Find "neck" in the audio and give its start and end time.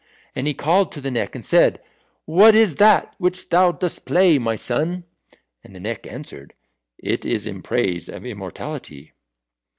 1.11-1.35, 5.79-6.07